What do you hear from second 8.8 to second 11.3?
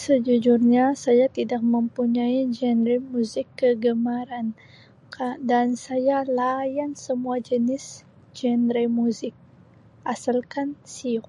muzik asal kan siuk.